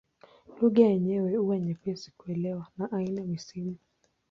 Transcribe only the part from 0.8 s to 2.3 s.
yenyewe huwa nyepesi